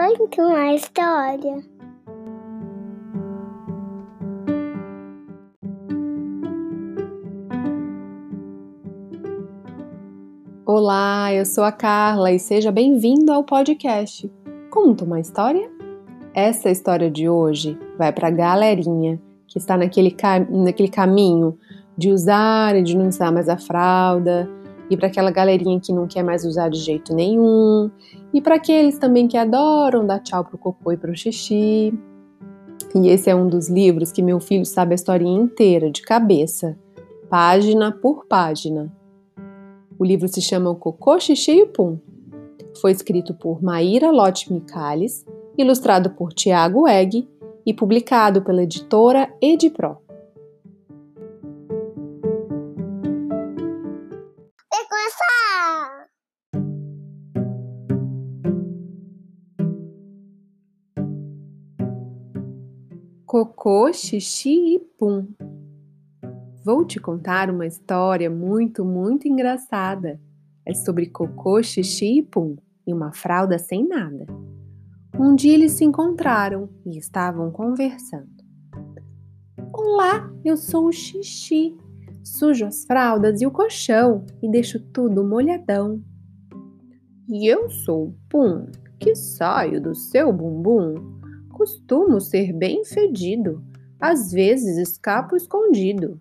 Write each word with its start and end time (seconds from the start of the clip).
Conta 0.00 0.42
uma 0.42 0.72
história. 0.72 1.62
Olá, 10.64 11.34
eu 11.34 11.44
sou 11.44 11.64
a 11.64 11.70
Carla 11.70 12.32
e 12.32 12.38
seja 12.38 12.72
bem-vindo 12.72 13.30
ao 13.30 13.44
podcast. 13.44 14.32
Conta 14.70 15.04
uma 15.04 15.20
história? 15.20 15.70
Essa 16.32 16.70
história 16.70 17.10
de 17.10 17.28
hoje 17.28 17.78
vai 17.98 18.10
para 18.10 18.28
a 18.28 18.30
galerinha 18.30 19.20
que 19.46 19.58
está 19.58 19.76
naquele, 19.76 20.16
naquele 20.48 20.88
caminho 20.88 21.58
de 21.94 22.10
usar 22.10 22.74
e 22.74 22.82
de 22.82 22.96
não 22.96 23.08
usar 23.08 23.30
mais 23.30 23.50
a 23.50 23.58
fralda, 23.58 24.48
e 24.90 24.96
para 24.96 25.06
aquela 25.06 25.30
galerinha 25.30 25.80
que 25.80 25.92
não 25.92 26.06
quer 26.06 26.24
mais 26.24 26.44
usar 26.44 26.68
de 26.68 26.78
jeito 26.78 27.14
nenhum, 27.14 27.90
e 28.34 28.40
para 28.40 28.56
aqueles 28.56 28.98
também 28.98 29.28
que 29.28 29.36
adoram 29.36 30.04
dar 30.04 30.18
tchau 30.18 30.44
pro 30.44 30.58
cocô 30.58 30.92
e 30.92 30.96
pro 30.96 31.16
xixi. 31.16 31.94
E 32.94 33.08
esse 33.08 33.30
é 33.30 33.34
um 33.34 33.48
dos 33.48 33.68
livros 33.68 34.10
que 34.10 34.20
meu 34.20 34.40
filho 34.40 34.66
sabe 34.66 34.92
a 34.92 34.94
historinha 34.96 35.40
inteira, 35.40 35.90
de 35.90 36.02
cabeça, 36.02 36.76
página 37.28 37.92
por 37.92 38.26
página. 38.26 38.92
O 39.96 40.04
livro 40.04 40.26
se 40.26 40.42
chama 40.42 40.70
O 40.70 40.74
Cocô, 40.74 41.20
Xixi 41.20 41.52
e 41.52 41.66
Pum. 41.66 41.98
Foi 42.80 42.90
escrito 42.90 43.34
por 43.34 43.62
Maíra 43.62 44.10
Lotte 44.10 44.52
Micalis, 44.52 45.24
ilustrado 45.56 46.10
por 46.10 46.32
Tiago 46.32 46.88
Egg 46.88 47.28
e 47.64 47.74
publicado 47.74 48.42
pela 48.42 48.62
editora 48.62 49.32
Edipro. 49.40 49.98
Cocô, 63.30 63.92
xixi 63.92 64.74
e 64.74 64.80
pum. 64.98 65.24
Vou 66.64 66.84
te 66.84 66.98
contar 66.98 67.48
uma 67.48 67.64
história 67.64 68.28
muito, 68.28 68.84
muito 68.84 69.28
engraçada. 69.28 70.20
É 70.66 70.74
sobre 70.74 71.06
cocô, 71.06 71.62
xixi 71.62 72.18
e 72.18 72.22
pum 72.24 72.56
e 72.84 72.92
uma 72.92 73.12
fralda 73.12 73.56
sem 73.56 73.86
nada. 73.86 74.26
Um 75.16 75.36
dia 75.36 75.54
eles 75.54 75.70
se 75.70 75.84
encontraram 75.84 76.68
e 76.84 76.98
estavam 76.98 77.52
conversando. 77.52 78.42
Olá, 79.72 80.28
eu 80.44 80.56
sou 80.56 80.86
o 80.86 80.92
xixi. 80.92 81.78
Sujo 82.24 82.66
as 82.66 82.84
fraldas 82.84 83.40
e 83.40 83.46
o 83.46 83.52
colchão 83.52 84.26
e 84.42 84.50
deixo 84.50 84.80
tudo 84.80 85.22
molhadão. 85.22 86.02
E 87.28 87.46
eu 87.46 87.70
sou 87.70 88.08
o 88.08 88.14
pum, 88.28 88.66
que 88.98 89.14
saio 89.14 89.80
do 89.80 89.94
seu 89.94 90.32
bumbum. 90.32 91.19
Costumo 91.60 92.22
ser 92.22 92.54
bem 92.54 92.86
fedido, 92.86 93.62
às 94.00 94.32
vezes 94.32 94.78
escapo 94.78 95.36
escondido. 95.36 96.18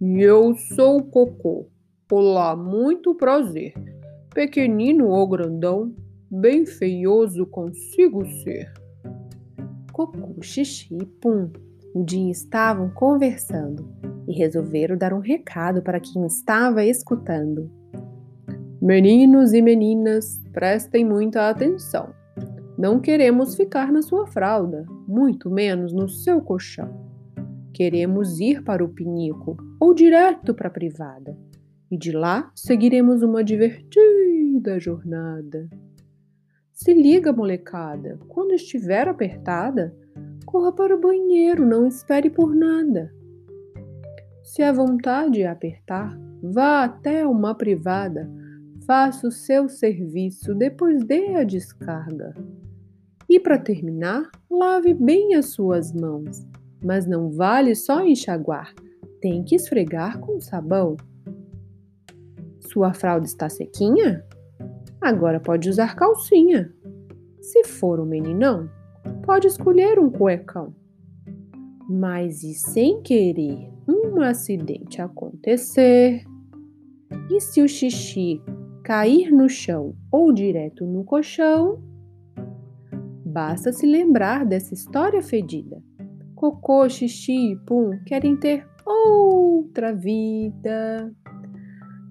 Eu 0.00 0.54
sou 0.54 0.96
o 0.96 1.02
Cocô. 1.02 1.66
Olá, 2.10 2.56
muito 2.56 3.14
prazer. 3.14 3.74
Pequenino 4.32 5.08
ou 5.08 5.28
grandão, 5.28 5.94
bem 6.30 6.64
feioso 6.64 7.44
consigo 7.44 8.24
ser. 8.42 8.72
Cocô, 9.92 10.34
xixi 10.40 10.96
e 10.96 11.04
pum, 11.04 11.50
um 11.94 12.02
dia 12.02 12.32
estavam 12.32 12.88
conversando 12.88 13.92
e 14.26 14.32
resolveram 14.32 14.96
dar 14.96 15.12
um 15.12 15.20
recado 15.20 15.82
para 15.82 16.00
quem 16.00 16.24
estava 16.24 16.82
escutando. 16.82 17.70
Meninos 18.80 19.52
e 19.52 19.60
meninas, 19.60 20.40
prestem 20.50 21.04
muita 21.04 21.50
atenção. 21.50 22.18
Não 22.80 22.98
queremos 22.98 23.56
ficar 23.56 23.92
na 23.92 24.00
sua 24.00 24.26
fralda, 24.26 24.86
muito 25.06 25.50
menos 25.50 25.92
no 25.92 26.08
seu 26.08 26.40
colchão. 26.40 26.88
Queremos 27.74 28.40
ir 28.40 28.64
para 28.64 28.82
o 28.82 28.88
pinico 28.88 29.54
ou 29.78 29.92
direto 29.92 30.54
para 30.54 30.68
a 30.68 30.70
privada. 30.70 31.36
E 31.90 31.98
de 31.98 32.10
lá 32.10 32.50
seguiremos 32.54 33.22
uma 33.22 33.44
divertida 33.44 34.80
jornada. 34.80 35.68
Se 36.72 36.94
liga, 36.94 37.34
molecada, 37.34 38.18
quando 38.26 38.52
estiver 38.52 39.08
apertada, 39.08 39.94
corra 40.46 40.72
para 40.72 40.96
o 40.96 41.00
banheiro, 41.02 41.66
não 41.66 41.86
espere 41.86 42.30
por 42.30 42.54
nada. 42.56 43.12
Se 44.42 44.62
a 44.62 44.72
vontade 44.72 45.42
é 45.42 45.48
apertar, 45.48 46.18
vá 46.42 46.84
até 46.84 47.26
uma 47.26 47.54
privada, 47.54 48.26
faça 48.86 49.28
o 49.28 49.30
seu 49.30 49.68
serviço, 49.68 50.54
depois 50.54 51.04
dê 51.04 51.34
a 51.34 51.44
descarga. 51.44 52.32
E 53.30 53.40
para 53.40 53.58
terminar, 53.58 54.30
lave 54.50 54.92
bem 54.92 55.34
as 55.36 55.46
suas 55.46 55.90
mãos 55.92 56.50
mas 56.82 57.06
não 57.06 57.30
vale 57.30 57.74
só 57.74 58.04
enxaguar, 58.04 58.74
tem 59.20 59.42
que 59.42 59.54
esfregar 59.54 60.18
com 60.18 60.40
sabão. 60.40 60.96
Sua 62.58 62.94
fralda 62.94 63.26
está 63.26 63.48
sequinha? 63.48 64.24
Agora 65.00 65.40
pode 65.40 65.68
usar 65.68 65.94
calcinha. 65.94 66.72
Se 67.40 67.64
for 67.64 68.00
um 68.00 68.06
meninão, 68.06 68.68
pode 69.24 69.46
escolher 69.46 69.98
um 69.98 70.10
cuecão. 70.10 70.74
Mas 71.88 72.42
e 72.42 72.54
sem 72.54 73.02
querer 73.02 73.70
um 73.88 74.20
acidente 74.20 75.02
acontecer? 75.02 76.24
E 77.28 77.40
se 77.40 77.60
o 77.60 77.68
xixi 77.68 78.40
cair 78.84 79.32
no 79.32 79.48
chão 79.48 79.94
ou 80.10 80.32
direto 80.32 80.86
no 80.86 81.04
colchão? 81.04 81.82
Basta 83.30 83.72
se 83.72 83.86
lembrar 83.86 84.44
dessa 84.44 84.74
história 84.74 85.22
fedida 85.22 85.82
cocô, 86.40 86.88
xixi 86.88 87.52
e 87.52 87.56
pum 87.66 87.90
querem 88.06 88.34
ter 88.34 88.66
outra 88.86 89.94
vida. 89.94 91.14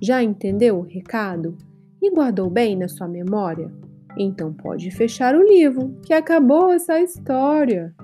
Já 0.00 0.22
entendeu 0.22 0.78
o 0.78 0.82
recado 0.82 1.58
e 2.00 2.10
guardou 2.10 2.48
bem 2.48 2.74
na 2.74 2.88
sua 2.88 3.06
memória? 3.06 3.70
Então 4.16 4.54
pode 4.54 4.90
fechar 4.90 5.34
o 5.34 5.42
livro, 5.42 6.00
que 6.06 6.14
acabou 6.14 6.72
essa 6.72 6.98
história. 6.98 7.94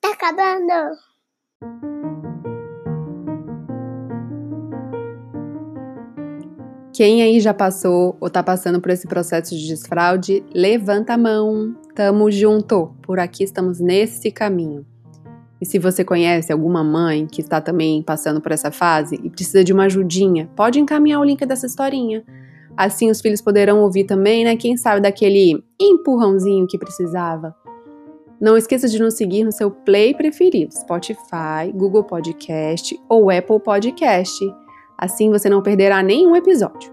Tá 0.00 0.12
acabando. 0.12 1.89
Quem 7.00 7.22
aí 7.22 7.40
já 7.40 7.54
passou 7.54 8.14
ou 8.20 8.28
tá 8.28 8.42
passando 8.42 8.78
por 8.78 8.90
esse 8.90 9.06
processo 9.06 9.56
de 9.56 9.68
desfraude, 9.68 10.44
levanta 10.54 11.14
a 11.14 11.16
mão. 11.16 11.74
Tamo 11.94 12.30
junto. 12.30 12.92
Por 13.00 13.18
aqui 13.18 13.42
estamos 13.42 13.80
nesse 13.80 14.30
caminho. 14.30 14.84
E 15.58 15.64
se 15.64 15.78
você 15.78 16.04
conhece 16.04 16.52
alguma 16.52 16.84
mãe 16.84 17.26
que 17.26 17.40
está 17.40 17.58
também 17.58 18.02
passando 18.02 18.38
por 18.38 18.52
essa 18.52 18.70
fase 18.70 19.18
e 19.24 19.30
precisa 19.30 19.64
de 19.64 19.72
uma 19.72 19.84
ajudinha, 19.84 20.50
pode 20.54 20.78
encaminhar 20.78 21.20
o 21.20 21.24
link 21.24 21.46
dessa 21.46 21.64
historinha. 21.64 22.22
Assim 22.76 23.10
os 23.10 23.22
filhos 23.22 23.40
poderão 23.40 23.80
ouvir 23.80 24.04
também, 24.04 24.44
né? 24.44 24.54
Quem 24.54 24.76
sabe 24.76 25.00
daquele 25.00 25.64
empurrãozinho 25.80 26.66
que 26.66 26.76
precisava. 26.76 27.56
Não 28.38 28.58
esqueça 28.58 28.86
de 28.86 28.98
nos 28.98 29.14
seguir 29.14 29.42
no 29.42 29.52
seu 29.52 29.70
play 29.70 30.12
preferido, 30.12 30.74
Spotify, 30.74 31.72
Google 31.74 32.04
Podcast 32.04 32.94
ou 33.08 33.30
Apple 33.30 33.58
Podcast. 33.58 34.38
Assim 35.00 35.30
você 35.30 35.48
não 35.48 35.62
perderá 35.62 36.02
nenhum 36.02 36.36
episódio. 36.36 36.92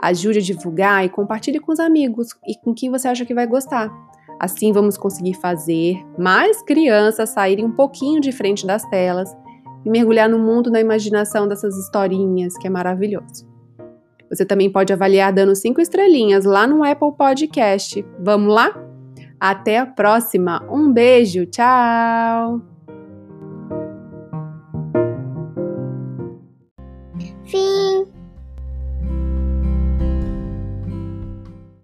Ajude 0.00 0.38
a 0.38 0.42
divulgar 0.42 1.04
e 1.04 1.08
compartilhe 1.08 1.58
com 1.58 1.72
os 1.72 1.80
amigos 1.80 2.28
e 2.46 2.54
com 2.62 2.72
quem 2.72 2.88
você 2.88 3.08
acha 3.08 3.26
que 3.26 3.34
vai 3.34 3.48
gostar. 3.48 3.90
Assim 4.38 4.70
vamos 4.70 4.96
conseguir 4.96 5.34
fazer 5.34 6.00
mais 6.16 6.62
crianças 6.62 7.30
saírem 7.30 7.64
um 7.64 7.72
pouquinho 7.72 8.20
de 8.20 8.30
frente 8.30 8.64
das 8.64 8.84
telas 8.84 9.36
e 9.84 9.90
mergulhar 9.90 10.28
no 10.28 10.38
mundo 10.38 10.70
da 10.70 10.80
imaginação 10.80 11.48
dessas 11.48 11.76
historinhas, 11.76 12.56
que 12.56 12.68
é 12.68 12.70
maravilhoso. 12.70 13.48
Você 14.30 14.44
também 14.44 14.70
pode 14.70 14.92
avaliar 14.92 15.32
dando 15.32 15.56
cinco 15.56 15.80
estrelinhas 15.80 16.44
lá 16.44 16.64
no 16.64 16.84
Apple 16.84 17.16
Podcast. 17.16 18.04
Vamos 18.20 18.54
lá? 18.54 18.72
Até 19.40 19.78
a 19.78 19.86
próxima. 19.86 20.64
Um 20.70 20.92
beijo. 20.92 21.44
Tchau. 21.46 22.77